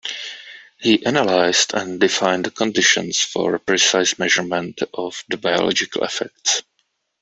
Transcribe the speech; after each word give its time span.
He 0.79 1.05
analyzed 1.05 1.75
and 1.75 1.99
defined 1.99 2.45
the 2.45 2.49
conditions 2.49 3.19
for 3.19 3.59
precise 3.59 4.17
measurement 4.17 4.81
of 4.95 5.23
the 5.29 5.37
biological 5.37 6.03
effects. 6.03 6.63